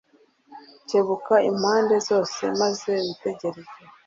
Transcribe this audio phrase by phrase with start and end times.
[0.89, 3.71] kebuka impande zose, maze witegereze: